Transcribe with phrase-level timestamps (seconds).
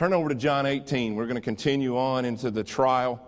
[0.00, 1.14] Turn over to John 18.
[1.14, 3.20] We're going to continue on into the trial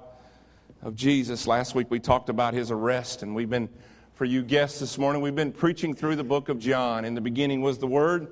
[0.81, 1.47] of Jesus.
[1.47, 3.69] Last week we talked about his arrest, and we've been,
[4.15, 7.05] for you guests this morning, we've been preaching through the book of John.
[7.05, 8.27] In the beginning was the Word,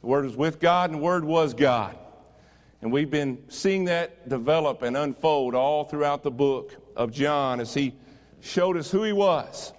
[0.00, 1.96] the Word was with God, and the Word was God.
[2.82, 7.72] And we've been seeing that develop and unfold all throughout the book of John as
[7.72, 7.94] he
[8.40, 9.72] showed us who he was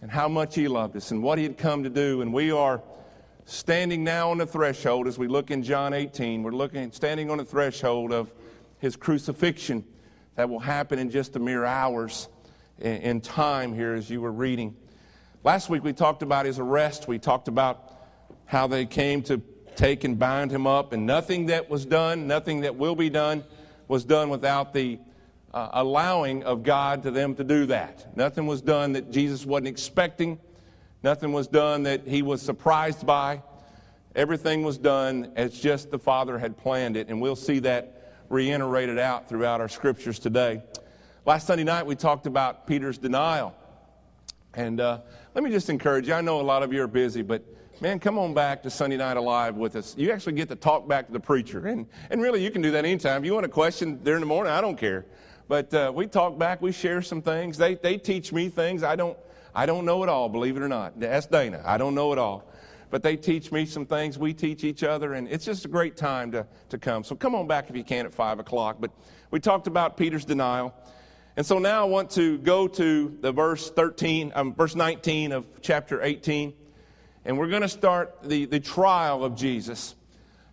[0.00, 2.20] and how much he loved us and what he had come to do.
[2.20, 2.82] And we are
[3.44, 6.42] standing now on the threshold as we look in John 18.
[6.42, 8.32] We're looking, standing on the threshold of
[8.78, 9.84] his crucifixion
[10.36, 12.28] that will happen in just a mere hours
[12.78, 14.76] in time here as you were reading.
[15.44, 17.08] Last week we talked about his arrest.
[17.08, 17.92] We talked about
[18.46, 19.42] how they came to
[19.76, 23.42] take and bind him up, and nothing that was done, nothing that will be done,
[23.88, 24.98] was done without the
[25.54, 28.16] uh, allowing of God to them to do that.
[28.16, 30.38] Nothing was done that Jesus wasn't expecting.
[31.02, 33.42] Nothing was done that he was surprised by.
[34.14, 38.98] Everything was done as just the Father had planned it, and we'll see that reiterated
[38.98, 40.62] out throughout our scriptures today.
[41.26, 43.52] Last Sunday night, we talked about Peter's denial.
[44.54, 45.00] And uh,
[45.34, 47.42] let me just encourage you I know a lot of you are busy, but
[47.80, 49.96] man, come on back to Sunday Night Alive with us.
[49.98, 51.66] You actually get to talk back to the preacher.
[51.66, 53.22] And, and really, you can do that anytime.
[53.22, 55.06] If you want a question during the morning, I don't care.
[55.48, 57.58] But uh, we talk back, we share some things.
[57.58, 59.18] They, they teach me things I don't
[59.54, 61.02] I don't know it all, believe it or not.
[61.02, 61.62] Ask Dana.
[61.64, 62.48] I don't know it all.
[62.90, 64.18] But they teach me some things.
[64.18, 67.04] We teach each other, and it's just a great time to, to come.
[67.04, 68.76] So come on back if you can at 5 o'clock.
[68.80, 68.90] But
[69.30, 70.74] we talked about Peter's denial.
[71.36, 75.46] And so now I want to go to the verse 13, um, verse 19 of
[75.62, 76.52] chapter 18.
[77.24, 79.94] And we're going to start the, the trial of Jesus.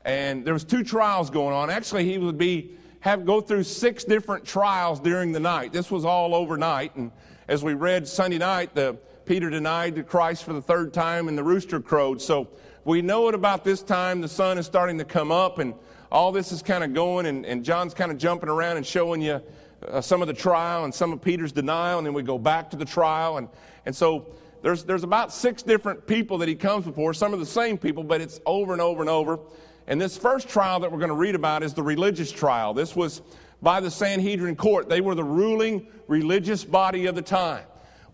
[0.05, 1.69] And there was two trials going on.
[1.69, 5.71] Actually, he would be have go through six different trials during the night.
[5.71, 6.95] This was all overnight.
[6.95, 7.11] And
[7.49, 11.43] as we read Sunday night, the, Peter denied Christ for the third time and the
[11.43, 12.21] rooster crowed.
[12.21, 12.47] So
[12.85, 14.21] we know it about this time.
[14.21, 15.73] The sun is starting to come up and
[16.11, 19.19] all this is kind of going and, and John's kind of jumping around and showing
[19.19, 19.41] you
[19.87, 21.97] uh, some of the trial and some of Peter's denial.
[21.97, 23.37] And then we go back to the trial.
[23.37, 23.49] And,
[23.87, 24.27] and so
[24.61, 28.03] there's, there's about six different people that he comes before, some of the same people,
[28.03, 29.39] but it's over and over and over.
[29.87, 32.75] And this first trial that we're going to read about is the religious trial.
[32.75, 33.23] This was
[33.61, 34.89] by the Sanhedrin court.
[34.89, 37.63] They were the ruling religious body of the time.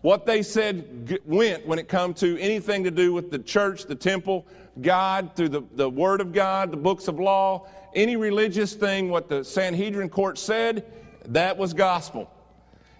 [0.02, 3.94] What they said went when it come to anything to do with the church, the
[3.94, 4.46] temple,
[4.80, 9.28] God, through the, the Word of God, the books of law, any religious thing, what
[9.28, 10.84] the Sanhedrin court said,
[11.26, 12.30] that was gospel.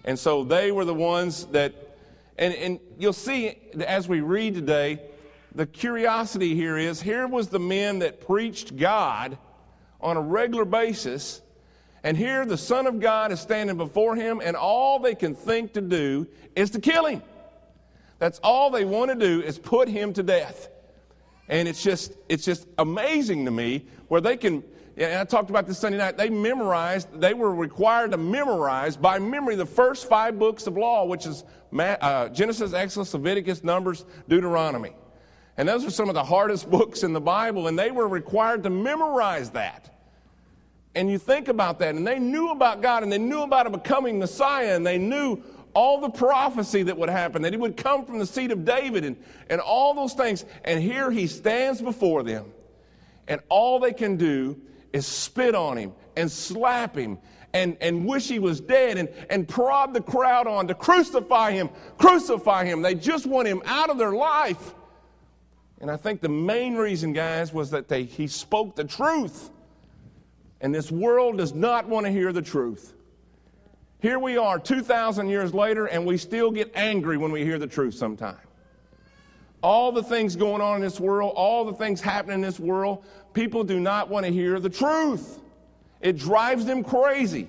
[0.03, 1.73] And so they were the ones that,
[2.37, 4.99] and, and you'll see as we read today,
[5.53, 9.37] the curiosity here is here was the men that preached God
[10.01, 11.41] on a regular basis
[12.03, 15.73] and here the Son of God is standing before him, and all they can think
[15.73, 17.21] to do is to kill him.
[18.19, 20.69] That's all they want to do is put him to death.
[21.49, 24.63] And it's just, it's just amazing to me where they can,
[24.97, 29.19] and I talked about this Sunday night, they memorized, they were required to memorize by
[29.19, 31.43] memory the first five books of law, which is
[31.77, 34.93] uh, Genesis, Exodus, Leviticus, Numbers, Deuteronomy.
[35.57, 38.63] And those are some of the hardest books in the Bible, and they were required
[38.63, 39.96] to memorize that.
[40.97, 43.69] And you think about that, and they knew about God, and they knew about a
[43.69, 45.43] becoming Messiah, and they knew
[45.75, 49.05] all the prophecy that would happen, that he would come from the seed of David,
[49.05, 49.15] and,
[49.47, 50.43] and all those things.
[50.63, 52.51] And here he stands before them,
[53.27, 54.59] and all they can do
[54.91, 57.19] is spit on him and slap him
[57.53, 61.69] and, and wish he was dead and, and prod the crowd on to crucify him,
[61.99, 62.81] crucify him.
[62.81, 64.73] They just want him out of their life.
[65.79, 69.51] And I think the main reason, guys, was that they, he spoke the truth.
[70.61, 72.93] And this world does not want to hear the truth.
[73.99, 77.67] Here we are 2,000 years later, and we still get angry when we hear the
[77.67, 78.39] truth sometimes.
[79.63, 83.03] All the things going on in this world, all the things happening in this world,
[83.33, 85.39] people do not want to hear the truth.
[85.99, 87.47] It drives them crazy.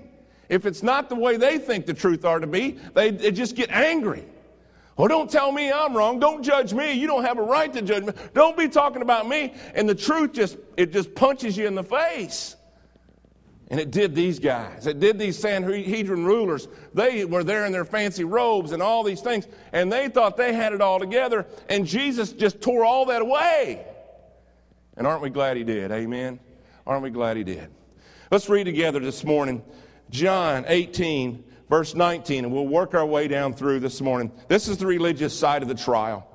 [0.49, 3.55] If it's not the way they think the truth ought to be, they, they just
[3.55, 4.25] get angry.
[4.97, 6.19] Oh, don't tell me I'm wrong.
[6.19, 6.93] Don't judge me.
[6.93, 8.13] You don't have a right to judge me.
[8.35, 9.55] Don't be talking about me.
[9.75, 12.57] And the truth just, it just punches you in the face.
[13.71, 14.87] And it did these guys.
[14.87, 16.69] It did these Sanhedrin rulers.
[16.95, 20.55] They were there in their fancy robes and all these things, and they thought they
[20.55, 23.85] had it all together, and Jesus just tore all that away.
[24.97, 25.93] And aren't we glad he did?
[25.93, 26.41] Amen.
[26.87, 27.69] Aren't we glad he did?
[28.31, 29.63] Let's read together this morning
[30.11, 34.33] John 18, verse 19, and we'll work our way down through this morning.
[34.49, 36.27] This is the religious side of the trial.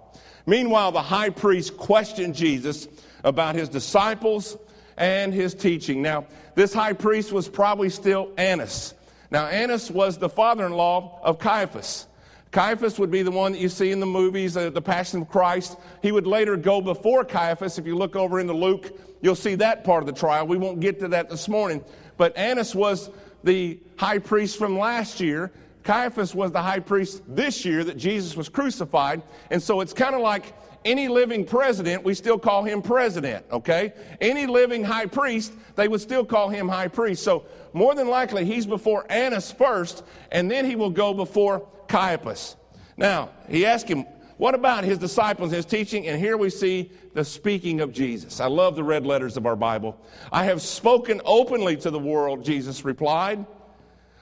[0.45, 2.87] Meanwhile, the high priest questioned Jesus
[3.23, 4.57] about his disciples
[4.97, 6.01] and his teaching.
[6.01, 6.25] Now,
[6.55, 8.93] this high priest was probably still Annas.
[9.31, 12.07] Now, Annas was the father in law of Caiaphas.
[12.51, 15.29] Caiaphas would be the one that you see in the movies, uh, The Passion of
[15.29, 15.75] Christ.
[16.03, 17.79] He would later go before Caiaphas.
[17.79, 18.91] If you look over into Luke
[19.23, 20.45] You'll see that part of the trial.
[20.45, 21.81] We won't get to that this morning.
[22.17, 23.09] But Annas was
[23.41, 25.53] the high priest from last year.
[25.85, 29.21] Caiaphas was the high priest this year that Jesus was crucified.
[29.49, 30.53] And so it's kind of like
[30.85, 33.93] any living president, we still call him president, okay?
[34.21, 37.23] Any living high priest, they would still call him high priest.
[37.23, 42.55] So more than likely, he's before Annas first, and then he will go before Caiaphas.
[42.97, 44.05] Now, he asked him,
[44.37, 46.07] what about his disciples, his teaching?
[46.07, 48.39] And here we see the speaking of Jesus.
[48.39, 49.97] I love the red letters of our Bible.
[50.31, 53.45] I have spoken openly to the world, Jesus replied.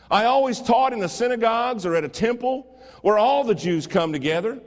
[0.10, 2.68] I always taught in the synagogues or at a temple
[3.02, 4.60] where all the Jews come together.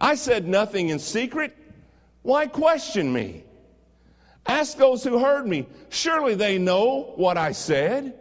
[0.00, 1.56] I said nothing in secret.
[2.22, 3.44] Why question me?
[4.46, 5.66] Ask those who heard me.
[5.90, 8.18] Surely they know what I said.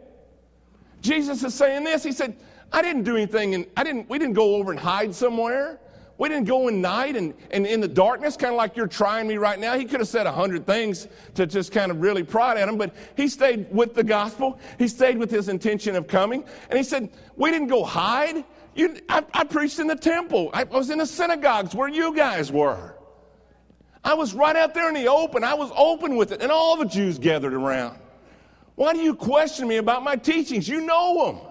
[1.02, 2.04] Jesus is saying this.
[2.04, 2.36] He said,
[2.72, 5.80] I didn't do anything, and I didn't, we didn't go over and hide somewhere.
[6.20, 9.26] We didn't go in night and, and in the darkness, kind of like you're trying
[9.26, 9.78] me right now.
[9.78, 12.78] He could have said a hundred things to just kind of really prod at him,
[12.78, 14.60] but he stayed with the gospel.
[14.78, 16.44] He stayed with his intention of coming.
[16.70, 18.44] And he said, We didn't go hide.
[18.76, 20.50] You, I, I preached in the temple.
[20.54, 22.96] I was in the synagogues where you guys were.
[24.04, 25.46] I was right out there in the open.
[25.46, 27.98] I was open with it, and all the Jews gathered around.
[28.76, 30.68] Why do you question me about my teachings?
[30.68, 31.48] You know them.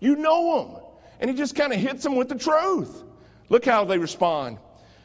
[0.00, 0.82] You know them.
[1.20, 3.04] And he just kind of hits them with the truth.
[3.50, 4.58] Look how they respond.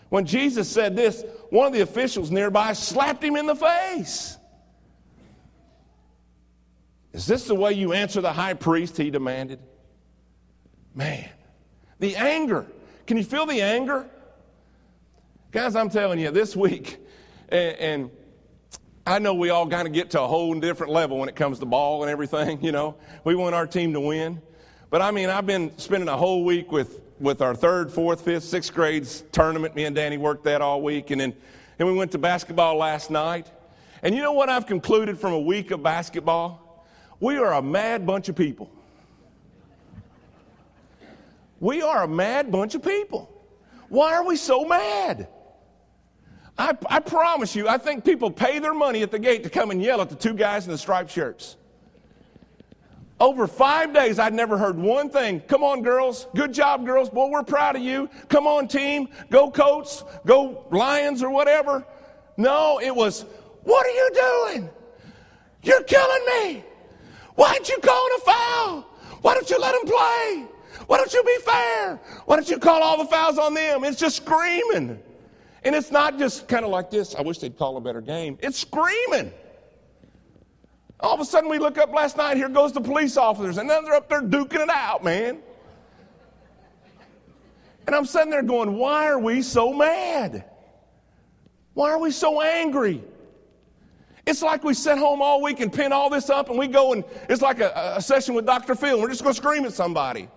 [0.09, 4.37] When Jesus said this, one of the officials nearby slapped him in the face.
[7.11, 8.97] Is this the way you answer the high priest?
[8.97, 9.59] He demanded.
[10.93, 11.27] Man,
[11.99, 12.65] the anger.
[13.07, 14.05] Can you feel the anger?
[15.51, 16.97] Guys, I'm telling you, this week,
[17.49, 18.11] and, and
[19.07, 21.59] I know we all kind of get to a whole different level when it comes
[21.59, 22.95] to ball and everything, you know.
[23.23, 24.41] We want our team to win.
[24.89, 28.43] But I mean, I've been spending a whole week with with our third, fourth, fifth,
[28.43, 29.75] sixth grades tournament.
[29.75, 31.11] Me and Danny worked that all week.
[31.11, 31.33] And then
[31.79, 33.51] and we went to basketball last night.
[34.01, 36.85] And you know what I've concluded from a week of basketball?
[37.19, 38.71] We are a mad bunch of people.
[41.59, 43.31] We are a mad bunch of people.
[43.89, 45.27] Why are we so mad?
[46.57, 49.71] I, I promise you, I think people pay their money at the gate to come
[49.71, 51.57] and yell at the two guys in the striped shirts.
[53.19, 55.39] Over five days, I'd never heard one thing.
[55.41, 56.27] Come on, girls.
[56.35, 57.09] Good job, girls.
[57.09, 58.09] Boy, we're proud of you.
[58.27, 59.07] Come on, team.
[59.29, 60.03] Go, Colts.
[60.25, 61.85] Go, Lions, or whatever.
[62.35, 63.25] No, it was,
[63.63, 64.69] what are you doing?
[65.63, 66.63] You're killing me.
[67.35, 68.81] Why'd you call a foul?
[69.21, 70.45] Why don't you let them play?
[70.87, 71.95] Why don't you be fair?
[72.25, 73.85] Why don't you call all the fouls on them?
[73.85, 74.99] It's just screaming.
[75.63, 77.15] And it's not just kind of like this.
[77.15, 78.37] I wish they'd call a better game.
[78.41, 79.31] It's screaming.
[80.99, 83.69] All of a sudden, we look up last night, here goes the police officers, and
[83.69, 85.39] then they're up there duking it out, man.
[87.85, 90.45] And I'm sitting there going, why are we so mad?
[91.73, 93.03] Why are we so angry?
[94.25, 96.93] It's like we sit home all week and pin all this up, and we go
[96.93, 98.73] and it's like a, a session with Dr.
[98.73, 100.27] Phil, we're just going to scream at somebody.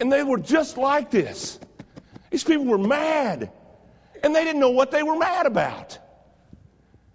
[0.00, 1.60] And they were just like this.
[2.30, 3.52] These people were mad,
[4.24, 5.98] and they didn't know what they were mad about.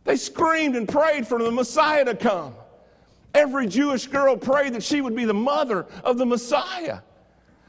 [0.04, 2.56] They screamed and prayed for the Messiah to come.
[3.34, 7.00] Every Jewish girl prayed that she would be the mother of the Messiah.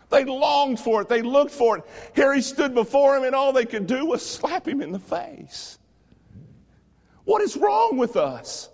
[0.08, 1.84] They longed for it, they looked for it.
[2.14, 4.98] Here he stood before him, and all they could do was slap him in the
[4.98, 5.78] face.
[7.24, 8.70] What is wrong with us?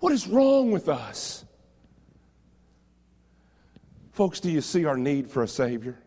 [0.00, 1.44] What is wrong with us?
[4.12, 5.98] Folks, do you see our need for a Savior?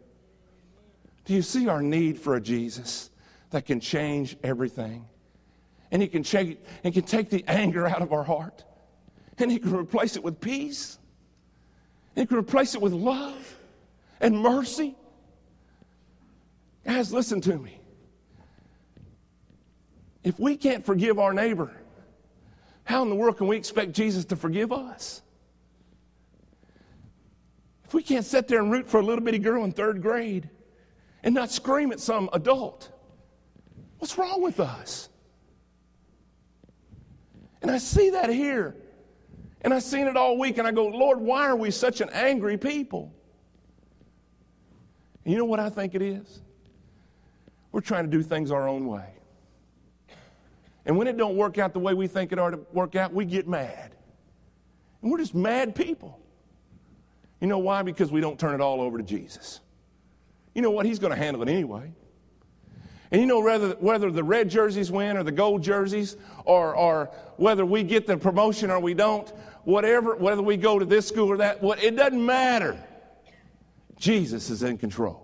[1.25, 3.10] Do you see our need for a Jesus
[3.50, 5.06] that can change everything?
[5.91, 8.63] And he can take, and can take the anger out of our heart.
[9.38, 10.98] And he can replace it with peace.
[12.15, 13.56] And he can replace it with love
[14.20, 14.96] and mercy.
[16.86, 17.79] Guys, listen to me.
[20.24, 21.72] If we can't forgive our neighbor,
[22.84, 25.22] how in the world can we expect Jesus to forgive us?
[27.86, 30.50] If we can't sit there and root for a little bitty girl in third grade
[31.24, 32.89] and not scream at some adult,
[34.00, 35.08] what's wrong with us?
[37.62, 38.76] And I see that here.
[39.62, 42.10] And I've seen it all week, and I go, Lord, why are we such an
[42.12, 43.14] angry people?
[45.26, 46.42] And you know what I think it is?
[47.72, 49.10] We're trying to do things our own way.
[50.86, 53.14] And when it don't work out the way we think it ought to work out,
[53.14, 53.94] we get mad.
[55.02, 56.20] And we're just mad people.
[57.42, 57.82] You know why?
[57.82, 59.60] Because we don't turn it all over to Jesus.
[60.56, 60.86] You know what?
[60.86, 61.92] He's going to handle it anyway.
[63.12, 67.10] And you know, whether, whether the red jerseys win or the gold jerseys, or, or
[67.38, 69.32] whether we get the promotion or we don't,
[69.64, 72.82] whatever, whether we go to this school or that, what, it doesn't matter.
[73.98, 75.24] Jesus is in control.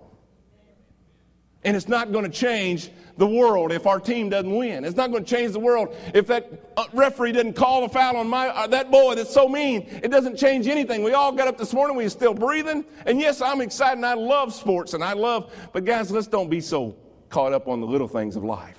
[1.66, 4.84] And it's not going to change the world if our team doesn't win.
[4.84, 8.18] It's not going to change the world if that uh, referee doesn't call a foul
[8.18, 9.88] on my uh, that boy that's so mean.
[10.04, 11.04] It doesn't change anything.
[11.04, 11.96] We all got up this morning.
[11.96, 12.84] We're still breathing.
[13.06, 15.54] And yes, I'm excited and I love sports and I love.
[15.72, 16.98] But guys, let's don't be so
[17.34, 18.78] caught up on the little things of life.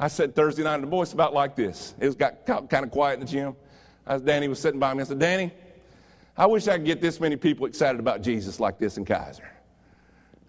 [0.00, 1.94] I said Thursday night, and the voice about like this.
[2.00, 3.54] It was got kind of quiet in the gym.
[4.04, 5.52] As Danny was sitting by me, I said, Danny,
[6.36, 9.48] I wish I could get this many people excited about Jesus like this in Kaiser.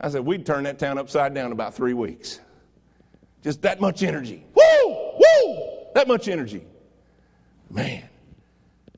[0.01, 2.39] I said, we'd turn that town upside down in about three weeks.
[3.43, 4.43] Just that much energy.
[4.55, 5.11] Woo!
[5.19, 5.67] Woo!
[5.93, 6.65] That much energy.
[7.69, 8.09] Man.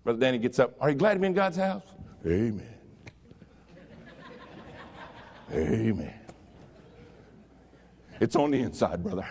[0.06, 0.74] Brother Danny gets up.
[0.80, 1.84] Are you glad to be in God's house?
[2.26, 2.66] Amen.
[5.52, 6.19] Amen.
[8.20, 9.26] It's on the inside, brother.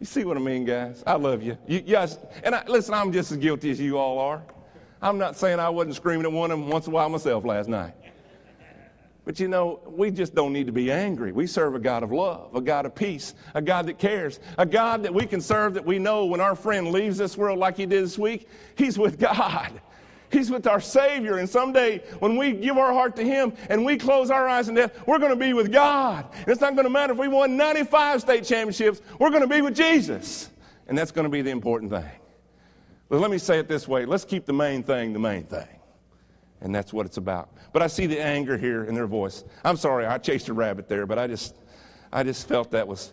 [0.00, 1.02] You see what I mean, guys?
[1.06, 1.58] I love you.
[1.66, 4.42] you yes, and I, listen, I'm just as guilty as you all are.
[5.02, 7.44] I'm not saying I wasn't screaming at one of them once in a while myself
[7.44, 7.94] last night.
[9.24, 11.32] But you know, we just don't need to be angry.
[11.32, 14.64] We serve a God of love, a God of peace, a God that cares, a
[14.64, 17.76] God that we can serve that we know when our friend leaves this world like
[17.76, 19.80] he did this week, he's with God.
[20.30, 21.38] He's with our Savior.
[21.38, 24.74] And someday, when we give our heart to Him and we close our eyes in
[24.74, 26.26] death, we're going to be with God.
[26.32, 29.48] And it's not going to matter if we won 95 state championships, we're going to
[29.48, 30.50] be with Jesus.
[30.86, 32.10] And that's going to be the important thing.
[33.08, 35.66] But let me say it this way let's keep the main thing the main thing.
[36.60, 37.50] And that's what it's about.
[37.72, 39.44] But I see the anger here in their voice.
[39.64, 41.54] I'm sorry, I chased a rabbit there, but I just,
[42.12, 43.12] I just felt that was,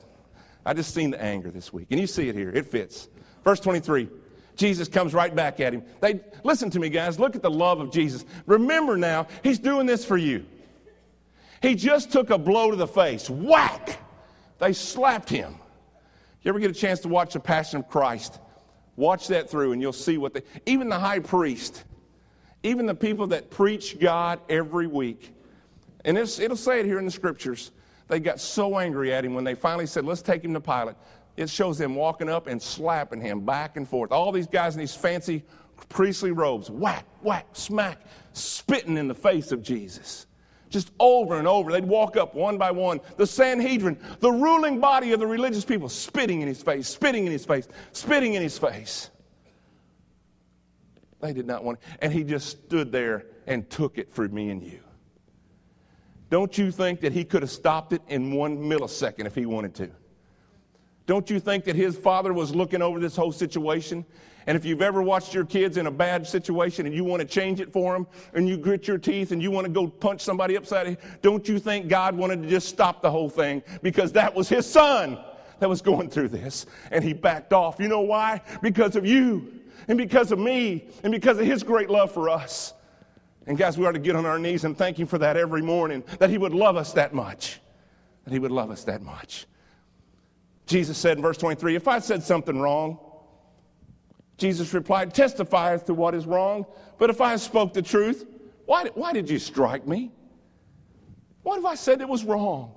[0.66, 1.88] I just seen the anger this week.
[1.92, 3.08] And you see it here, it fits.
[3.44, 4.10] Verse 23.
[4.56, 5.84] Jesus comes right back at him.
[6.02, 7.20] They listen to me, guys.
[7.20, 8.26] Look at the love of Jesus.
[8.46, 10.46] Remember now, he's doing this for you.
[11.62, 13.30] He just took a blow to the face.
[13.30, 14.00] Whack!
[14.60, 15.56] They slapped him.
[16.44, 18.40] You ever get a chance to watch the Passion of Christ?
[18.96, 20.42] Watch that through, and you'll see what they.
[20.66, 21.84] Even the high priest
[22.66, 25.32] even the people that preach God every week,
[26.04, 27.72] and it'll say it here in the scriptures,
[28.08, 30.96] they got so angry at him when they finally said, Let's take him to Pilate.
[31.38, 34.12] It shows them walking up and slapping him back and forth.
[34.12, 35.44] All these guys in these fancy
[35.90, 38.00] priestly robes, whack, whack, smack,
[38.34, 40.28] spitting in the face of Jesus.
[40.70, 41.72] Just over and over.
[41.72, 43.00] They'd walk up one by one.
[43.18, 47.32] The Sanhedrin, the ruling body of the religious people, spitting in his face, spitting in
[47.32, 49.10] his face, spitting in his face.
[51.22, 52.00] They did not want it.
[52.02, 54.80] And he just stood there and took it for me and you.
[56.30, 59.76] Don't you think that he could have stopped it in one millisecond if he wanted
[59.76, 59.92] to?
[61.06, 64.06] Don't you think that his father was looking over this whole situation?
[64.48, 67.28] And if you've ever watched your kids in a bad situation and you want to
[67.28, 70.22] change it for them and you grit your teeth and you want to go punch
[70.22, 74.34] somebody upside, don't you think God wanted to just stop the whole thing because that
[74.34, 75.18] was his son
[75.60, 77.80] that was going through this and he backed off?
[77.80, 78.42] You know why?
[78.62, 82.74] Because of you and because of me and because of His great love for us.
[83.48, 85.62] And guys, we ought to get on our knees and thank Him for that every
[85.62, 87.60] morning, that He would love us that much.
[88.24, 89.46] That He would love us that much.
[90.66, 93.00] Jesus said in verse 23 If I said something wrong,
[94.38, 96.66] Jesus replied, Testifieth to what is wrong,
[96.98, 98.26] but if I spoke the truth,
[98.66, 100.12] why, why did you strike me?
[101.44, 102.74] What if I said it was wrong?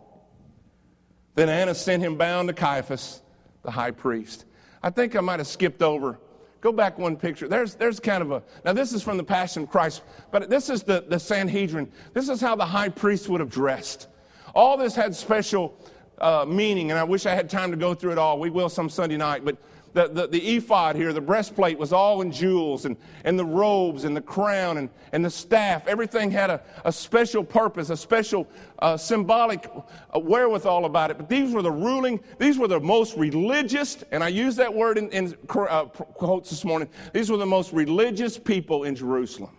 [1.35, 3.23] Then Annas sent him bound to Caiaphas,
[3.63, 4.45] the high priest.
[4.83, 6.19] I think I might have skipped over
[6.61, 7.47] Go back one picture.
[7.47, 10.03] There's, there's kind of a, now this is from the Passion of Christ,
[10.33, 11.91] but this is the, the Sanhedrin.
[12.15, 14.09] This is how the high priest would have dressed.
[14.55, 15.77] All this had special
[16.21, 18.39] uh, meaning, and I wish I had time to go through it all.
[18.39, 19.57] We will some Sunday night, but
[19.95, 24.05] the, the, the, ephod here, the breastplate was all in jewels, and, and the robes,
[24.05, 25.87] and the crown, and, and the staff.
[25.87, 28.47] Everything had a, a special purpose, a special
[28.81, 29.71] uh, symbolic
[30.15, 31.17] uh, wherewithal about it.
[31.17, 34.99] But these were the ruling, these were the most religious, and I use that word
[34.99, 36.89] in, in uh, quotes this morning.
[37.13, 39.57] These were the most religious people in Jerusalem.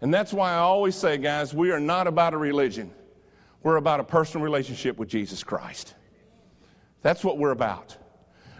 [0.00, 2.90] And that's why I always say, guys, we are not about a religion.
[3.62, 5.94] We're about a personal relationship with Jesus Christ.
[7.02, 7.96] That's what we're about.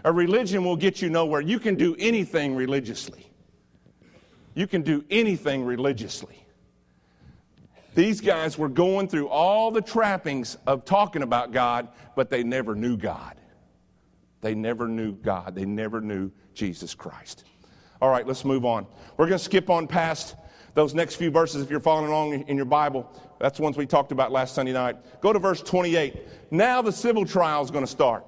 [0.05, 1.41] A religion will get you nowhere.
[1.41, 3.29] You can do anything religiously.
[4.53, 6.45] You can do anything religiously.
[7.95, 12.75] These guys were going through all the trappings of talking about God, but they never
[12.75, 13.35] knew God.
[14.41, 15.55] They never knew God.
[15.55, 17.45] They never knew Jesus Christ.
[18.01, 18.85] All right, let's move on.
[19.15, 20.35] We're going to skip on past
[20.73, 23.09] those next few verses if you're following along in your Bible.
[23.39, 24.97] That's the ones we talked about last Sunday night.
[25.21, 26.51] Go to verse 28.
[26.51, 28.25] Now the civil trial is going to start.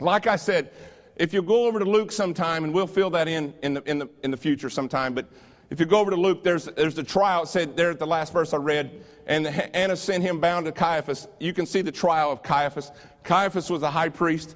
[0.00, 0.70] Like I said,
[1.16, 3.98] if you go over to Luke sometime, and we'll fill that in in the, in
[3.98, 5.26] the, in the future sometime, but
[5.72, 7.44] if you go over to Luke, there's, there's the trial.
[7.44, 10.72] It said there at the last verse I read, and Annas sent him bound to
[10.72, 11.28] Caiaphas.
[11.40, 12.92] You can see the trial of Caiaphas.
[13.24, 14.54] Caiaphas was a high priest,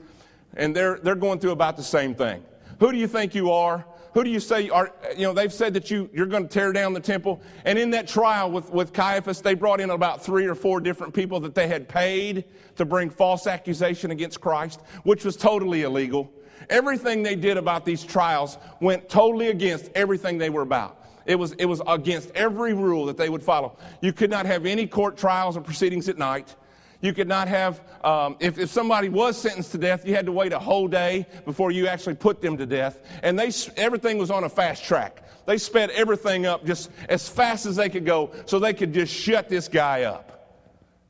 [0.59, 2.45] and they're, they're going through about the same thing.
[2.81, 3.87] Who do you think you are?
[4.17, 6.73] Who do you say are, you know, they've said that you, you're going to tear
[6.73, 7.39] down the temple.
[7.67, 11.13] And in that trial with, with Caiaphas, they brought in about three or four different
[11.13, 12.47] people that they had paid
[12.77, 16.33] to bring false accusation against Christ, which was totally illegal.
[16.71, 21.05] Everything they did about these trials went totally against everything they were about.
[21.27, 23.77] It was, it was against every rule that they would follow.
[24.01, 26.57] You could not have any court trials or proceedings at night.
[27.01, 30.33] You could not have, um, if, if somebody was sentenced to death, you had to
[30.33, 33.03] wait a whole day before you actually put them to death.
[33.23, 35.23] And they, everything was on a fast track.
[35.47, 39.15] They sped everything up just as fast as they could go so they could just
[39.15, 40.33] shut this guy up.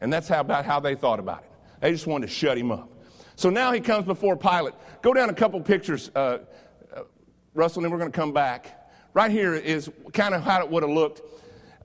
[0.01, 1.51] And that's how, about how they thought about it.
[1.81, 2.91] They just wanted to shut him up.
[3.37, 4.75] So now he comes before Pilate.
[5.03, 6.39] Go down a couple pictures, uh,
[6.95, 7.03] uh,
[7.55, 8.91] Russell, and then we're going to come back.
[9.15, 11.23] Right here is kind of how it would have looked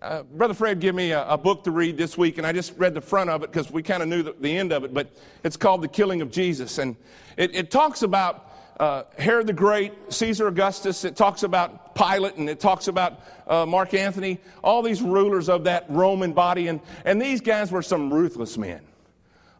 [0.01, 2.75] uh, Brother Fred gave me a, a, book to read this week, and I just
[2.77, 4.93] read the front of it because we kind of knew the, the, end of it,
[4.93, 5.11] but
[5.43, 6.79] it's called The Killing of Jesus.
[6.79, 6.95] And
[7.37, 12.49] it, it talks about uh, Herod the Great, Caesar Augustus, it talks about Pilate, and
[12.49, 16.67] it talks about uh, Mark Anthony, all these rulers of that Roman body.
[16.67, 18.81] And, and these guys were some ruthless men.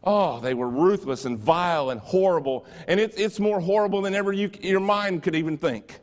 [0.02, 2.66] Oh, they were ruthless and vile and horrible.
[2.88, 6.00] And it, it's more horrible than ever you, your mind could even think.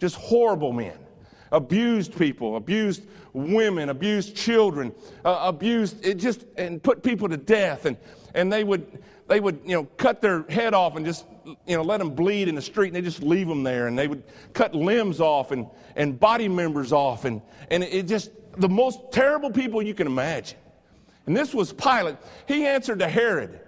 [0.00, 1.05] Just horrible men
[1.52, 4.92] abused people, abused women, abused children,
[5.24, 7.96] uh, abused it just and put people to death, and
[8.34, 11.82] and they would they would you know cut their head off and just you know
[11.82, 14.22] let them bleed in the street, and they just leave them there, and they would
[14.52, 19.50] cut limbs off and and body members off, and and it just the most terrible
[19.50, 20.58] people you can imagine.
[21.26, 22.16] And this was Pilate.
[22.46, 23.60] He answered to Herod.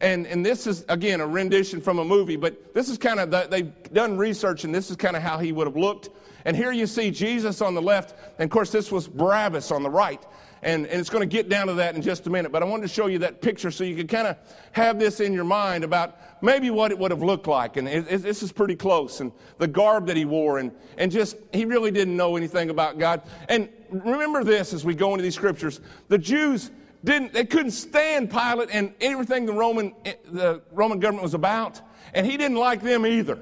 [0.00, 3.32] And, and this is, again, a rendition from a movie, but this is kind of,
[3.32, 6.10] the, they've done research, and this is kind of how he would have looked.
[6.48, 9.82] And here you see Jesus on the left, and of course, this was Barabbas on
[9.82, 10.24] the right.
[10.62, 12.64] And, and it's going to get down to that in just a minute, but I
[12.64, 14.38] wanted to show you that picture so you could kind of
[14.72, 17.76] have this in your mind about maybe what it would have looked like.
[17.76, 21.12] And it, it, this is pretty close, and the garb that he wore, and, and
[21.12, 23.20] just, he really didn't know anything about God.
[23.50, 26.70] And remember this as we go into these scriptures the Jews
[27.04, 31.82] didn't, they couldn't stand Pilate and everything the Roman, eh, the Roman government was about,
[32.14, 33.38] and he didn't like them either.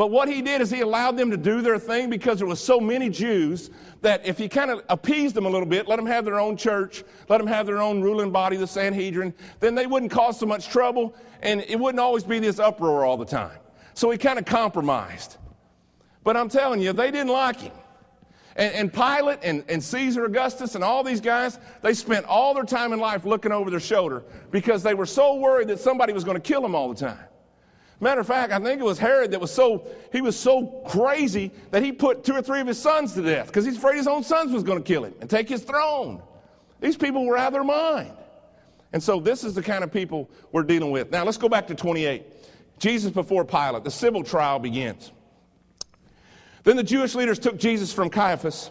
[0.00, 2.58] But what he did is he allowed them to do their thing because there was
[2.58, 3.68] so many Jews
[4.00, 6.56] that if he kind of appeased them a little bit, let them have their own
[6.56, 10.46] church, let them have their own ruling body, the Sanhedrin, then they wouldn't cause so
[10.46, 13.58] much trouble and it wouldn't always be this uproar all the time.
[13.92, 15.36] So he kind of compromised.
[16.24, 17.72] But I'm telling you, they didn't like him.
[18.56, 22.64] And, and Pilate and, and Caesar Augustus and all these guys, they spent all their
[22.64, 26.24] time in life looking over their shoulder because they were so worried that somebody was
[26.24, 27.26] going to kill them all the time.
[28.00, 31.50] Matter of fact, I think it was Herod that was so, he was so crazy
[31.70, 34.06] that he put two or three of his sons to death because he's afraid his
[34.06, 36.22] own sons was going to kill him and take his throne.
[36.80, 38.12] These people were out of their mind.
[38.94, 41.10] And so this is the kind of people we're dealing with.
[41.10, 42.24] Now let's go back to 28.
[42.78, 43.84] Jesus before Pilate.
[43.84, 45.12] The civil trial begins.
[46.64, 48.70] Then the Jewish leaders took Jesus from Caiaphas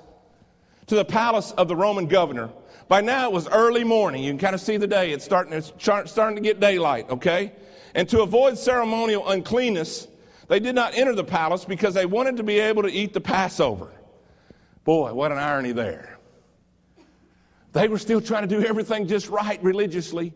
[0.87, 2.49] to the palace of the Roman governor.
[2.87, 4.23] By now it was early morning.
[4.23, 5.11] You can kind of see the day.
[5.11, 7.53] It's starting, it's starting to get daylight, okay?
[7.95, 10.08] And to avoid ceremonial uncleanness,
[10.47, 13.21] they did not enter the palace because they wanted to be able to eat the
[13.21, 13.91] Passover.
[14.84, 16.17] Boy, what an irony there.
[17.73, 20.34] They were still trying to do everything just right religiously.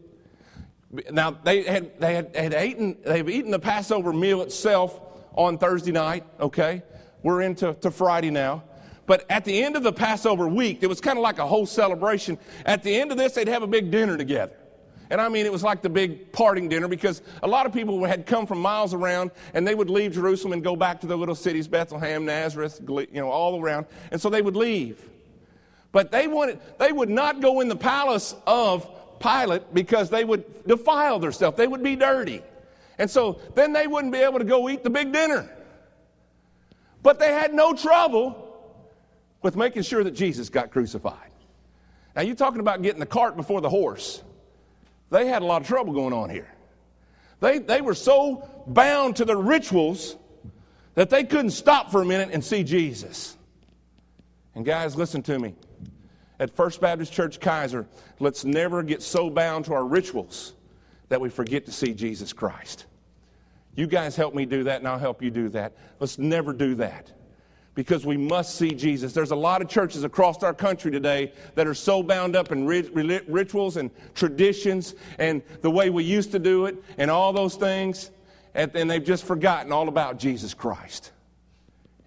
[1.11, 4.99] Now, they had, they had, had eaten, they've eaten the Passover meal itself
[5.33, 6.83] on Thursday night, okay?
[7.23, 8.63] We're into to Friday now.
[9.07, 11.65] But at the end of the Passover week, it was kind of like a whole
[11.65, 12.37] celebration.
[12.65, 14.55] At the end of this, they'd have a big dinner together.
[15.13, 18.03] And I mean, it was like the big parting dinner because a lot of people
[18.03, 21.15] had come from miles around and they would leave Jerusalem and go back to their
[21.15, 23.85] little cities, Bethlehem, Nazareth, you know, all around.
[24.09, 25.07] And so they would leave.
[25.91, 30.65] But they wanted, they would not go in the palace of Pilate because they would
[30.65, 31.57] defile themselves.
[31.57, 32.41] They would be dirty.
[32.97, 35.47] And so then they wouldn't be able to go eat the big dinner.
[37.03, 38.51] But they had no trouble
[39.43, 41.29] with making sure that Jesus got crucified.
[42.15, 44.23] Now, you're talking about getting the cart before the horse
[45.13, 46.51] they had a lot of trouble going on here.
[47.39, 50.17] They, they were so bound to their rituals
[50.95, 53.37] that they couldn't stop for a minute and see Jesus.
[54.55, 55.55] And guys, listen to me.
[56.39, 57.87] At First Baptist Church Kaiser,
[58.19, 60.53] let's never get so bound to our rituals
[61.09, 62.85] that we forget to see Jesus Christ.
[63.75, 65.73] You guys help me do that, and I'll help you do that.
[65.99, 67.11] Let's never do that
[67.75, 69.13] because we must see Jesus.
[69.13, 72.65] There's a lot of churches across our country today that are so bound up in
[72.65, 78.11] rituals and traditions and the way we used to do it and all those things,
[78.53, 81.11] and, they've just forgotten all about Jesus Christ.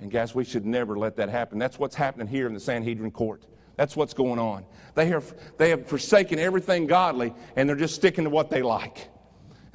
[0.01, 1.59] And guys, we should never let that happen.
[1.59, 3.43] That's what's happening here in the Sanhedrin court.
[3.77, 4.65] That's what's going on.
[4.95, 9.09] They have, they have forsaken everything godly and they're just sticking to what they like.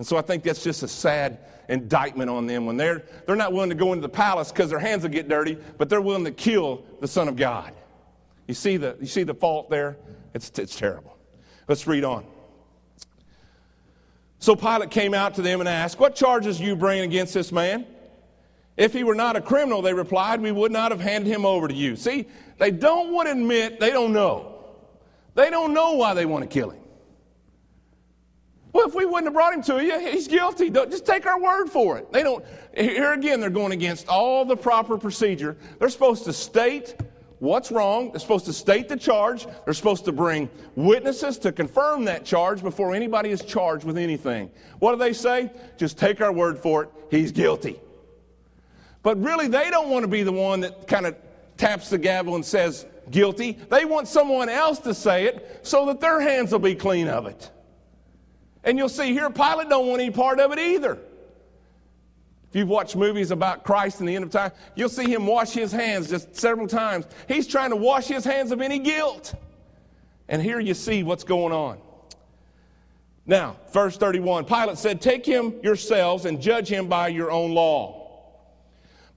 [0.01, 1.37] And so I think that's just a sad
[1.69, 4.79] indictment on them when they're, they're not willing to go into the palace because their
[4.79, 7.71] hands will get dirty, but they're willing to kill the Son of God.
[8.47, 9.97] You see the, you see the fault there?
[10.33, 11.15] It's, it's terrible.
[11.67, 12.25] Let's read on.
[14.39, 17.85] So Pilate came out to them and asked, What charges you bring against this man?
[18.77, 21.67] If he were not a criminal, they replied, we would not have handed him over
[21.67, 21.95] to you.
[21.95, 22.25] See,
[22.57, 24.63] they don't want to admit they don't know.
[25.35, 26.80] They don't know why they want to kill him.
[28.73, 30.69] Well, if we wouldn't have brought him to you, he's guilty.
[30.69, 32.11] Just take our word for it.
[32.11, 32.43] They don't.
[32.75, 35.57] Here again, they're going against all the proper procedure.
[35.77, 36.95] They're supposed to state
[37.39, 38.11] what's wrong.
[38.11, 39.45] They're supposed to state the charge.
[39.65, 44.49] They're supposed to bring witnesses to confirm that charge before anybody is charged with anything.
[44.79, 45.51] What do they say?
[45.77, 46.89] Just take our word for it.
[47.09, 47.79] He's guilty.
[49.03, 51.15] But really, they don't want to be the one that kind of
[51.57, 53.57] taps the gavel and says guilty.
[53.69, 57.25] They want someone else to say it so that their hands will be clean of
[57.25, 57.51] it.
[58.63, 60.99] And you'll see here, Pilate don't want any part of it either.
[62.49, 65.51] If you've watched movies about Christ in the end of time, you'll see him wash
[65.51, 67.05] his hands just several times.
[67.27, 69.33] He's trying to wash his hands of any guilt.
[70.27, 71.79] And here you see what's going on.
[73.25, 78.01] Now, verse 31 Pilate said, Take him yourselves and judge him by your own law.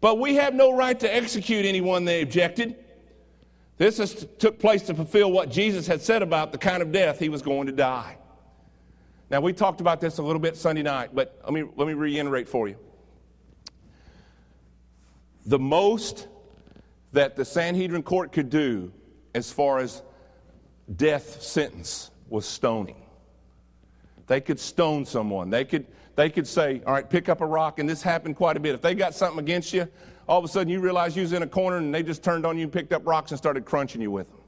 [0.01, 2.77] But we have no right to execute anyone, they objected.
[3.79, 7.19] This has, took place to fulfill what Jesus had said about the kind of death
[7.19, 8.17] he was going to die.
[9.31, 11.95] Now, we talked about this a little bit Sunday night, but let me, let me
[11.95, 12.77] reiterate for you.
[15.47, 16.29] The most
[17.13, 18.93] that the Sanhedrin court could do
[19.35, 20.03] as far as
[20.97, 23.03] death sentence was stoning.
[24.27, 25.51] They could stone someone.
[25.51, 28.57] They could, they could say, all right, pick up a rock, and this happened quite
[28.57, 28.75] a bit.
[28.75, 29.89] If they got something against you,
[30.29, 32.47] all of a sudden you realize you was in a corner and they just turned
[32.47, 34.39] on you and picked up rocks and started crunching you with them.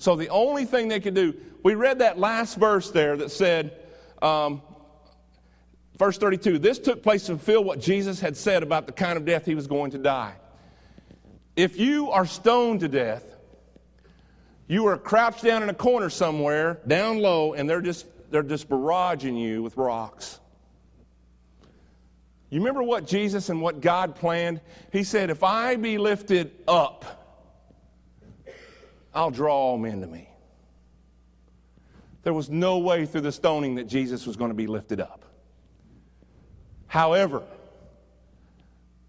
[0.00, 3.76] So the only thing they could do, we read that last verse there that said,
[4.22, 4.62] um,
[5.98, 9.26] verse 32, this took place to fulfill what Jesus had said about the kind of
[9.26, 10.36] death he was going to die.
[11.54, 13.36] If you are stoned to death,
[14.68, 18.70] you are crouched down in a corner somewhere, down low, and they're just, they're just
[18.70, 20.40] barraging you with rocks.
[22.48, 24.62] You remember what Jesus and what God planned?
[24.92, 27.19] He said, If I be lifted up,
[29.14, 30.28] I'll draw all men to me.
[32.22, 35.24] There was no way through the stoning that Jesus was going to be lifted up.
[36.86, 37.42] However,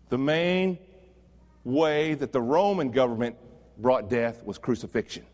[0.09, 0.77] the main
[1.63, 3.35] way that the Roman government
[3.77, 5.25] brought death was crucifixion.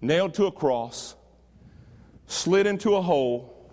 [0.00, 1.14] Nailed to a cross,
[2.26, 3.70] slid into a hole,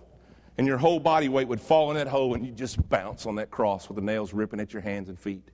[0.58, 3.36] and your whole body weight would fall in that hole, and you'd just bounce on
[3.36, 5.50] that cross with the nails ripping at your hands and feet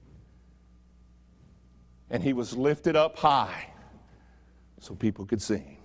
[2.10, 3.68] and he was lifted up high
[4.80, 5.78] so people could see him.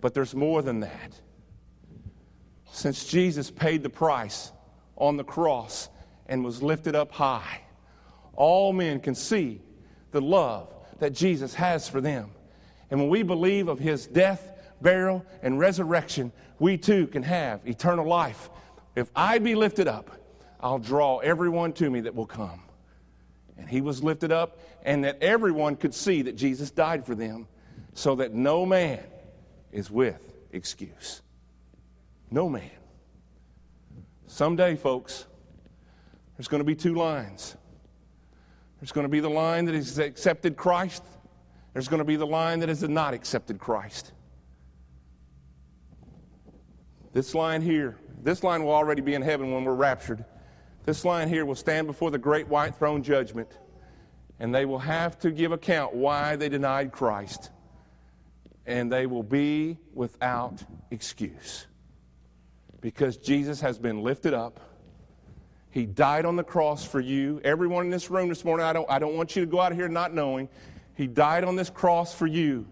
[0.00, 1.20] But there's more than that.
[2.70, 4.52] Since Jesus paid the price
[4.96, 5.88] on the cross
[6.26, 7.62] and was lifted up high,
[8.34, 9.62] all men can see
[10.10, 10.68] the love
[10.98, 12.30] that Jesus has for them.
[12.90, 18.06] And when we believe of his death, burial, and resurrection, we too can have eternal
[18.06, 18.50] life.
[18.94, 20.10] If I be lifted up,
[20.60, 22.65] I'll draw everyone to me that will come
[23.58, 27.48] and he was lifted up, and that everyone could see that Jesus died for them,
[27.94, 29.02] so that no man
[29.72, 31.22] is with excuse.
[32.30, 32.70] No man.
[34.26, 35.26] Someday, folks,
[36.36, 37.56] there's going to be two lines.
[38.80, 41.02] There's going to be the line that has accepted Christ,
[41.72, 44.12] there's going to be the line that has not accepted Christ.
[47.12, 50.24] This line here, this line will already be in heaven when we're raptured.
[50.86, 53.58] This line here will stand before the great white throne judgment,
[54.38, 57.50] and they will have to give account why they denied Christ,
[58.66, 61.66] and they will be without excuse.
[62.80, 64.60] Because Jesus has been lifted up.
[65.70, 67.40] He died on the cross for you.
[67.42, 69.72] Everyone in this room this morning, I don't, I don't want you to go out
[69.72, 70.48] of here not knowing.
[70.94, 72.64] He died on this cross for you.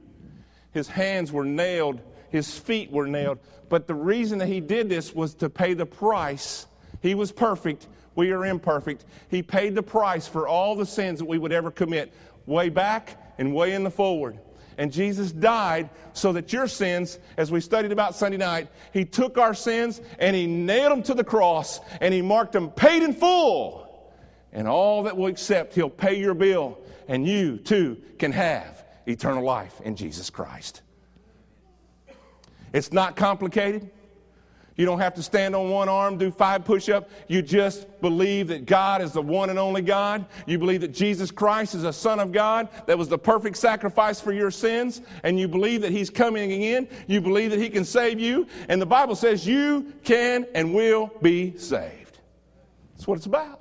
[0.70, 2.00] His hands were nailed,
[2.30, 3.40] his feet were nailed.
[3.68, 6.68] But the reason that he did this was to pay the price.
[7.02, 9.04] He was perfect we are imperfect.
[9.28, 12.12] He paid the price for all the sins that we would ever commit,
[12.46, 14.38] way back and way in the forward.
[14.76, 19.38] And Jesus died so that your sins, as we studied about Sunday night, He took
[19.38, 23.12] our sins and He nailed them to the cross and He marked them paid in
[23.12, 24.12] full.
[24.52, 29.44] And all that will accept, He'll pay your bill, and you too can have eternal
[29.44, 30.82] life in Jesus Christ.
[32.72, 33.90] It's not complicated.
[34.76, 37.12] You don't have to stand on one arm, do five push ups.
[37.28, 40.26] You just believe that God is the one and only God.
[40.46, 44.20] You believe that Jesus Christ is a Son of God that was the perfect sacrifice
[44.20, 45.00] for your sins.
[45.22, 46.88] And you believe that He's coming again.
[47.06, 48.48] You believe that He can save you.
[48.68, 52.18] And the Bible says you can and will be saved.
[52.94, 53.60] That's what it's about.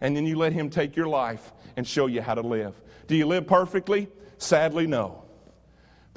[0.00, 2.74] And then you let Him take your life and show you how to live.
[3.06, 4.08] Do you live perfectly?
[4.38, 5.27] Sadly, no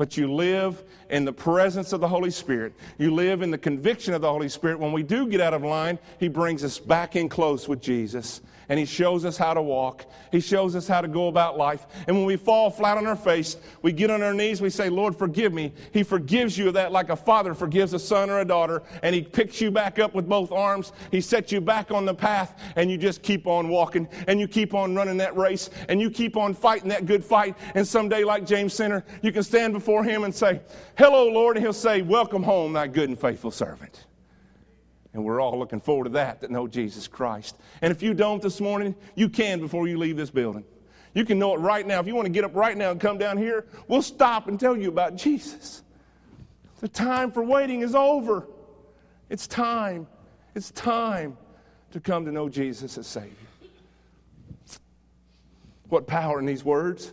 [0.01, 2.73] but you live in the presence of the Holy Spirit.
[2.97, 4.79] You live in the conviction of the Holy Spirit.
[4.79, 8.41] When we do get out of line, He brings us back in close with Jesus
[8.71, 10.05] and He shows us how to walk.
[10.31, 11.86] He shows us how to go about life.
[12.07, 14.88] And when we fall flat on our face, we get on our knees, we say,
[14.88, 15.73] Lord, forgive me.
[15.91, 19.13] He forgives you of that like a father forgives a son or a daughter, and
[19.13, 20.93] He picks you back up with both arms.
[21.12, 24.47] He sets you back on the path, and you just keep on walking, and you
[24.47, 27.57] keep on running that race, and you keep on fighting that good fight.
[27.75, 30.62] And someday, like James Center, you can stand before Him and say,
[30.97, 34.05] Hello, Lord, and He'll say, Welcome home, thy good and faithful servant.
[35.13, 37.58] And we're all looking forward to that, that know Jesus Christ.
[37.82, 40.63] And if you don't this morning, you can before you leave this building.
[41.13, 42.00] You can know it right now.
[42.00, 44.58] If you want to get up right now and come down here, we'll stop and
[44.58, 45.84] tell you about Jesus.
[46.80, 48.47] The time for waiting is over.
[49.30, 50.08] It's time.
[50.56, 51.38] It's time
[51.91, 53.36] to come to know Jesus as Savior.
[55.89, 57.12] What power in these words?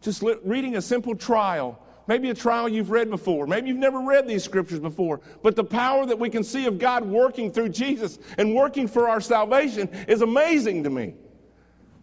[0.00, 3.46] Just reading a simple trial maybe a trial you've read before.
[3.46, 5.20] Maybe you've never read these scriptures before.
[5.42, 9.08] But the power that we can see of God working through Jesus and working for
[9.08, 11.14] our salvation is amazing to me.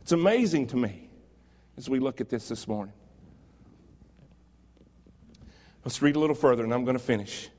[0.02, 1.10] It's amazing to me
[1.78, 2.94] as we look at this this morning.
[5.84, 7.50] Let's read a little further and I'm going to finish.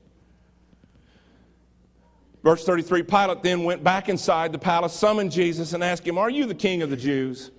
[2.43, 6.29] Verse 33 Pilate then went back inside the palace, summoned Jesus, and asked him, Are
[6.29, 7.51] you the king of the Jews?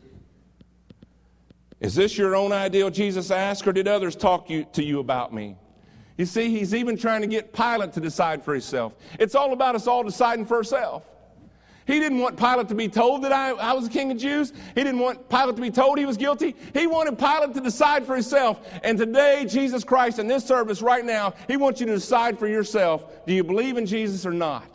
[1.81, 5.33] Is this your own ideal, Jesus asked, or did others talk you, to you about
[5.33, 5.57] me?
[6.17, 8.95] You see, he's even trying to get Pilate to decide for himself.
[9.21, 11.07] It's all about us all deciding for ourselves.
[11.87, 14.53] He didn't want Pilate to be told that I, I was the king of Jews.
[14.75, 16.55] He didn't want Pilate to be told he was guilty.
[16.75, 18.61] He wanted Pilate to decide for himself.
[18.83, 22.47] And today, Jesus Christ, in this service right now, he wants you to decide for
[22.47, 24.69] yourself do you believe in Jesus or not?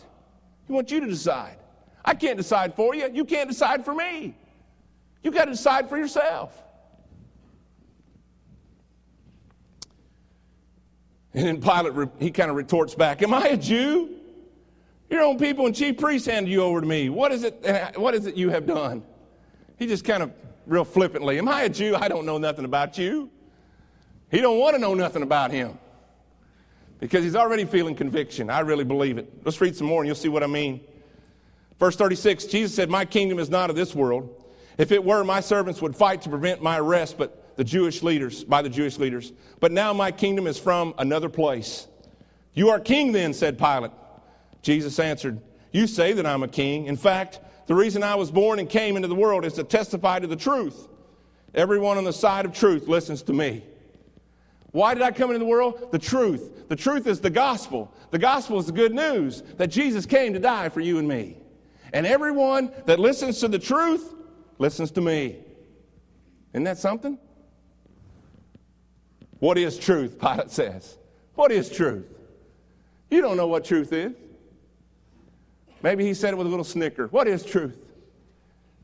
[0.65, 1.57] He wants you to decide.
[2.03, 3.09] I can't decide for you.
[3.13, 4.35] You can't decide for me.
[5.21, 6.63] You got to decide for yourself.
[11.33, 14.09] And then Pilate, he kind of retorts back, Am I a Jew?
[15.09, 17.09] Your own people and chief priests handed you over to me.
[17.09, 19.03] What is it, what is it you have done?
[19.77, 20.31] He just kind of
[20.65, 21.95] real flippantly, Am I a Jew?
[21.95, 23.29] I don't know nothing about you.
[24.31, 25.77] He don't want to know nothing about him
[26.99, 28.49] because he's already feeling conviction.
[28.49, 29.31] I really believe it.
[29.43, 30.81] Let's read some more and you'll see what I mean.
[31.79, 34.43] Verse 36 Jesus said, My kingdom is not of this world.
[34.77, 38.43] If it were, my servants would fight to prevent my arrest, but the Jewish leaders,
[38.43, 39.31] by the Jewish leaders.
[39.59, 41.87] But now my kingdom is from another place.
[42.53, 43.91] You are king then, said Pilate.
[44.61, 45.39] Jesus answered,
[45.71, 46.85] You say that I'm a king.
[46.85, 50.19] In fact, the reason I was born and came into the world is to testify
[50.19, 50.87] to the truth.
[51.53, 53.63] Everyone on the side of truth listens to me.
[54.71, 55.91] Why did I come into the world?
[55.91, 56.67] The truth.
[56.67, 57.93] The truth is the gospel.
[58.09, 61.37] The gospel is the good news that Jesus came to die for you and me.
[61.93, 64.13] And everyone that listens to the truth
[64.57, 65.37] listens to me.
[66.53, 67.19] Isn't that something?
[69.43, 70.17] What is truth?
[70.21, 70.97] Pilate says.
[71.35, 72.05] What is truth?
[73.11, 74.13] You don't know what truth is.
[75.81, 77.07] Maybe he said it with a little snicker.
[77.07, 77.77] What is truth?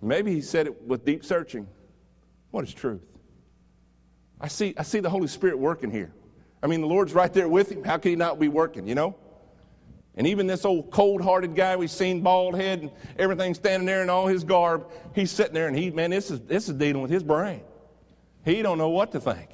[0.02, 1.66] Maybe he said it with deep searching.
[2.52, 3.00] What is truth?
[4.42, 6.12] I see, I see the Holy Spirit working here.
[6.62, 7.86] I mean, the Lord's right there with him.
[7.86, 9.16] How can he not be working, you know?
[10.16, 14.04] And even this old cold hearted guy we've seen, bald head and everything standing there
[14.04, 17.02] in all his garb, he's sitting there and he, man, this is, this is dealing
[17.02, 17.62] with his brain.
[18.44, 19.48] He don't know what to think.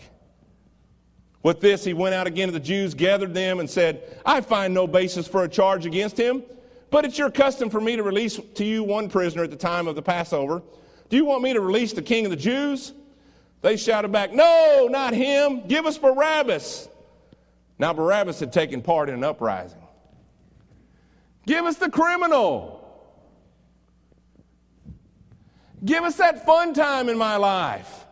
[1.45, 4.73] With this, he went out again to the Jews, gathered them, and said, I find
[4.73, 6.41] no basis for a charge against him,
[6.89, 9.87] but it's your custom for me to release to you one prisoner at the time
[9.87, 10.63] of the Passover.
[11.07, 12.93] Do you want me to release the king of the Jews?
[13.61, 15.67] They shouted back, No, not him.
[15.67, 16.89] Give us Barabbas.
[17.77, 19.83] Now, Barabbas had taken part in an uprising.
[21.45, 23.05] Give us the criminal.
[25.85, 28.04] Give us that fun time in my life.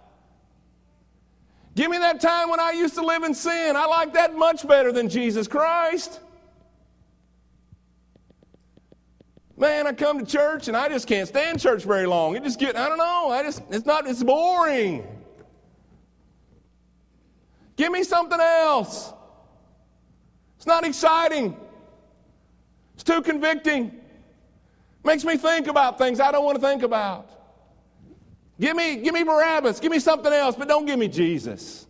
[1.76, 3.76] Give me that time when I used to live in sin.
[3.76, 6.20] I like that much better than Jesus Christ.
[9.58, 12.36] Man, I come to church and I just can't stand church very long.
[12.36, 15.08] It just get I don't know, I just it's not it's boring.
[17.76, 19.14] Give me something else.
[20.58, 21.56] It's not exciting.
[22.94, 24.00] It's too convicting.
[25.04, 27.30] Makes me think about things I don't want to think about.
[28.64, 31.86] Give me, give me Barabbas, give me something else, but don't give me Jesus.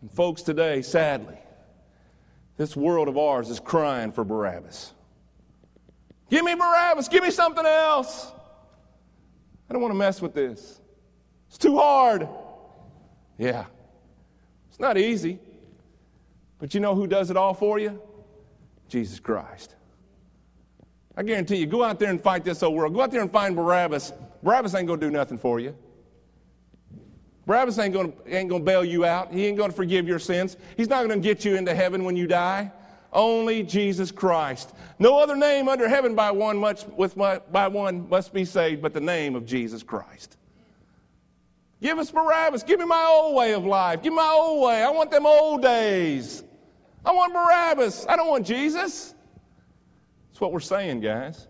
[0.00, 1.38] And folks, today, sadly,
[2.56, 4.92] This world of ours is crying for Barabbas.
[6.28, 7.06] Give me Barabbas.
[7.06, 8.32] Give me something else.
[9.70, 10.80] I don't want to mess with this.
[11.46, 12.26] It's too hard.
[13.38, 13.66] Yeah.
[14.68, 15.38] It's not easy.
[16.58, 18.02] But you know who does it all for you?
[18.88, 19.76] Jesus Christ.
[21.16, 22.92] I guarantee you, go out there and fight this old world.
[22.92, 24.12] Go out there and find Barabbas.
[24.46, 25.74] Barabbas ain't going to do nothing for you.
[27.46, 29.32] Barabbas ain't going ain't to bail you out.
[29.32, 30.56] He ain't going to forgive your sins.
[30.76, 32.70] He's not going to get you into heaven when you die.
[33.12, 34.72] Only Jesus Christ.
[35.00, 38.82] No other name under heaven by one much with my, by one must be saved,
[38.82, 40.36] but the name of Jesus Christ.
[41.82, 42.62] Give us Barabbas.
[42.62, 44.00] Give me my old way of life.
[44.00, 44.80] Give me my old way.
[44.80, 46.44] I want them old days.
[47.04, 48.06] I want Barabbas.
[48.08, 49.12] I don't want Jesus.
[50.28, 51.48] That's what we're saying, guys.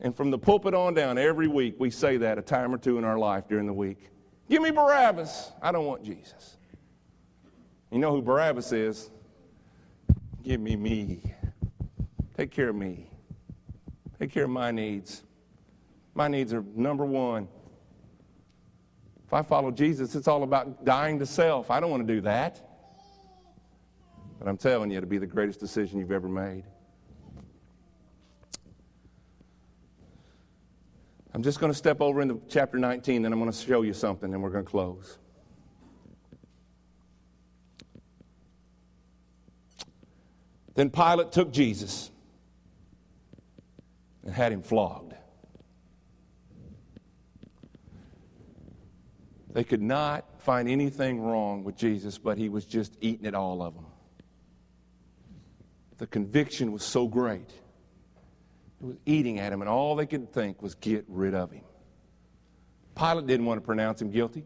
[0.00, 2.98] And from the pulpit on down, every week we say that a time or two
[2.98, 4.10] in our life during the week.
[4.50, 5.52] Give me Barabbas.
[5.62, 6.56] I don't want Jesus.
[7.90, 9.10] You know who Barabbas is?
[10.42, 11.22] Give me me.
[12.36, 13.06] Take care of me.
[14.18, 15.22] Take care of my needs.
[16.14, 17.48] My needs are number one.
[19.26, 21.70] If I follow Jesus, it's all about dying to self.
[21.70, 22.60] I don't want to do that.
[24.38, 26.64] But I'm telling you, it'll be the greatest decision you've ever made.
[31.34, 33.94] I'm just going to step over into chapter 19, and I'm going to show you
[33.94, 35.18] something, and we're going to close.
[40.74, 42.10] Then Pilate took Jesus
[44.24, 45.14] and had him flogged.
[49.52, 53.62] They could not find anything wrong with Jesus, but he was just eating at all
[53.62, 53.86] of them.
[55.98, 57.50] The conviction was so great
[58.82, 61.64] was eating at him, and all they could think was get rid of him.
[62.96, 64.44] Pilate didn't want to pronounce him guilty.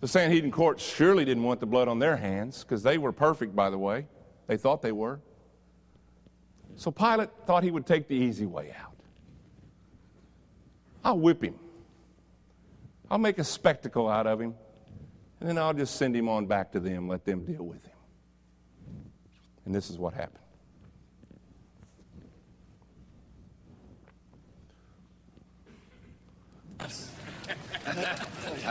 [0.00, 3.56] The Sanhedrin court surely didn't want the blood on their hands because they were perfect,
[3.56, 4.06] by the way.
[4.46, 5.20] They thought they were.
[6.76, 8.96] So Pilate thought he would take the easy way out.
[11.04, 11.58] I'll whip him.
[13.10, 14.54] I'll make a spectacle out of him,
[15.40, 17.92] and then I'll just send him on back to them, let them deal with him.
[19.66, 20.41] And this is what happened.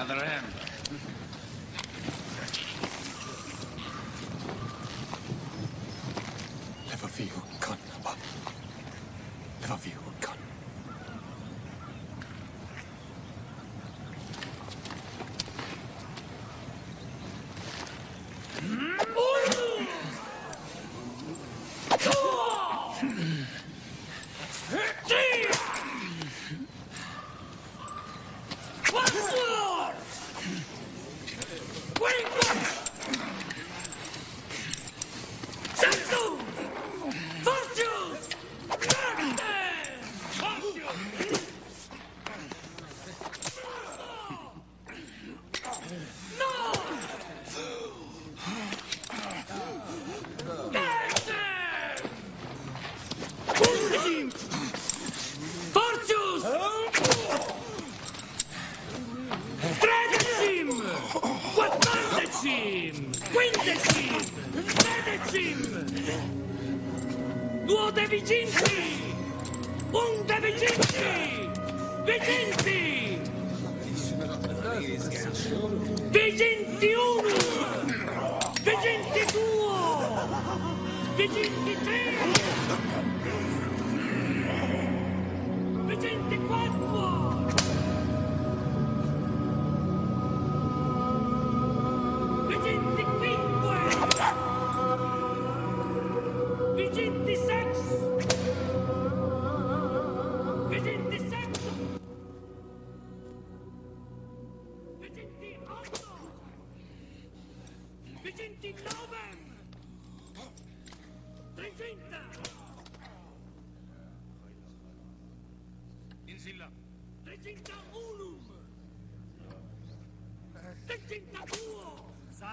[0.02, 0.45] Other end.
[6.89, 8.12] Lever vi hun kan, Abba.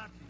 [0.06, 0.27] Duo!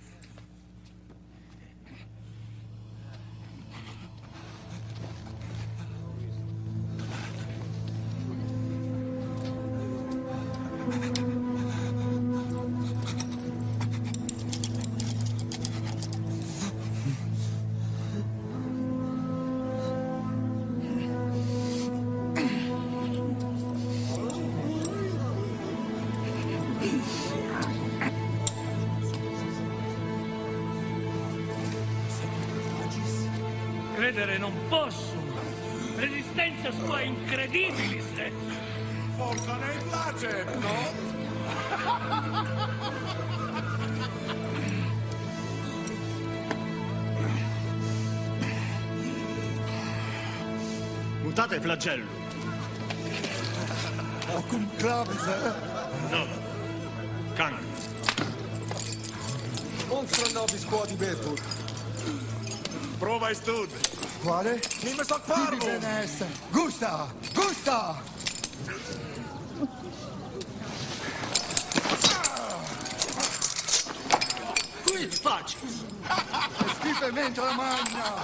[34.19, 34.39] Satis.
[34.39, 35.15] non posso.
[35.97, 38.05] Resistenza sua incredibilis.
[39.17, 40.77] Forza nei placet, no?
[51.23, 52.07] Mutate flagello.
[54.35, 55.53] Acum clavis, eh?
[56.11, 56.27] No.
[57.35, 57.67] Cancro.
[59.89, 61.41] Monstra nobis quod ibetur.
[62.99, 63.78] Prova stud.
[64.29, 64.61] Quale?
[64.83, 65.67] Mi me sono parvo!
[66.51, 67.09] Gusta!
[67.33, 68.03] Gusta!
[74.85, 75.57] Qui faccio!
[76.75, 77.11] Schifo e
[77.43, 78.17] la magna!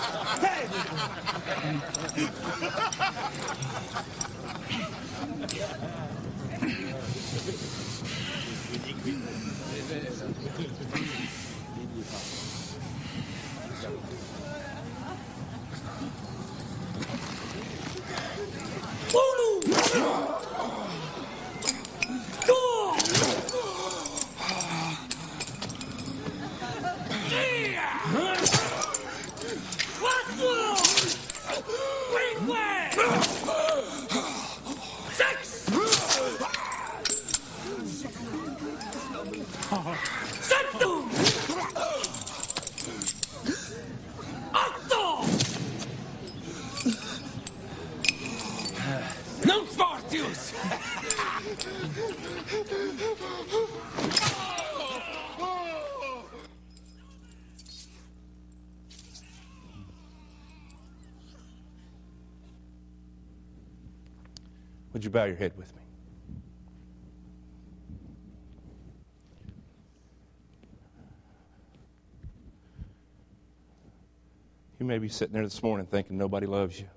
[13.84, 14.24] Thank you.
[16.00, 16.10] Would
[18.54, 18.73] you
[65.14, 65.82] bow your head with me?
[74.80, 76.88] You may be sitting there this morning thinking nobody loves you.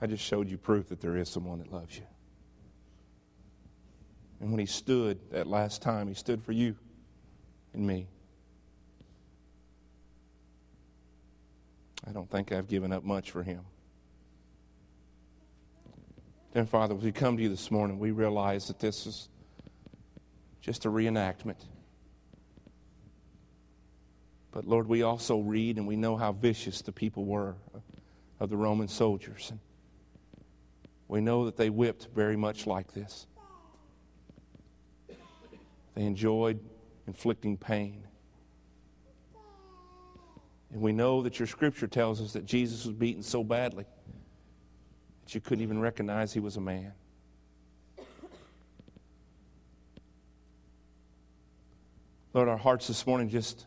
[0.00, 2.06] I just showed you proof that there is someone that loves you.
[4.40, 6.74] And when he stood that last time, he stood for you
[7.74, 8.08] and me.
[12.08, 13.60] I don't think I've given up much for him.
[16.54, 19.30] Dear Father, as we come to you this morning, we realize that this is
[20.60, 21.56] just a reenactment.
[24.50, 27.54] But Lord, we also read and we know how vicious the people were
[28.38, 29.48] of the Roman soldiers.
[29.48, 29.60] And
[31.08, 33.26] we know that they whipped very much like this.
[35.94, 36.60] They enjoyed
[37.06, 38.04] inflicting pain.
[40.70, 43.86] And we know that your scripture tells us that Jesus was beaten so badly
[45.34, 46.92] you couldn't even recognize he was a man.
[52.34, 53.66] Lord, our hearts this morning just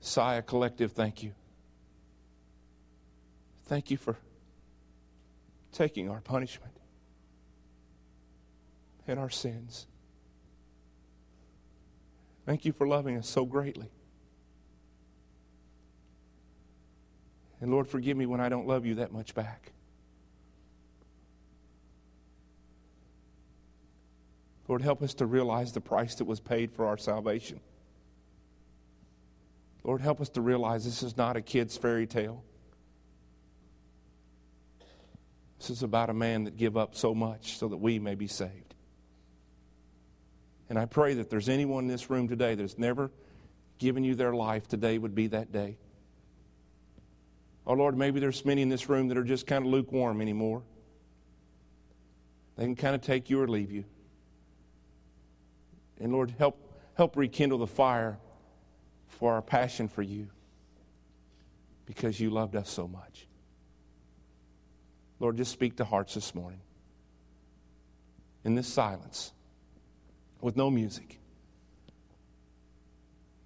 [0.00, 1.32] sigh a collective thank you.
[3.64, 4.16] Thank you for
[5.72, 6.72] taking our punishment
[9.08, 9.86] and our sins.
[12.44, 13.90] Thank you for loving us so greatly.
[17.60, 19.72] And Lord, forgive me when I don't love you that much back.
[24.68, 27.60] Lord, help us to realize the price that was paid for our salvation.
[29.84, 32.42] Lord, help us to realize this is not a kid's fairy tale.
[35.58, 38.26] This is about a man that gave up so much so that we may be
[38.26, 38.74] saved.
[40.68, 43.12] And I pray that there's anyone in this room today that's never
[43.78, 45.76] given you their life, today would be that day.
[47.66, 50.62] Oh, Lord, maybe there's many in this room that are just kind of lukewarm anymore.
[52.56, 53.84] They can kind of take you or leave you.
[56.00, 56.58] And Lord, help,
[56.94, 58.18] help rekindle the fire
[59.08, 60.28] for our passion for you
[61.86, 63.26] because you loved us so much.
[65.18, 66.60] Lord, just speak to hearts this morning.
[68.44, 69.32] In this silence,
[70.40, 71.18] with no music,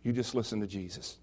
[0.02, 1.18] you just listen to Jesus.